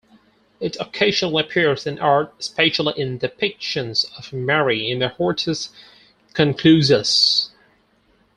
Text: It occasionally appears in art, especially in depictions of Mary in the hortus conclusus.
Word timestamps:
It 0.59 0.77
occasionally 0.79 1.43
appears 1.43 1.85
in 1.85 1.99
art, 1.99 2.33
especially 2.39 2.99
in 2.99 3.19
depictions 3.19 4.03
of 4.17 4.33
Mary 4.33 4.89
in 4.89 4.97
the 4.97 5.09
hortus 5.09 5.69
conclusus. 6.33 7.51